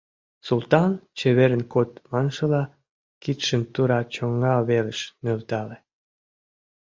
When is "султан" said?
0.47-0.91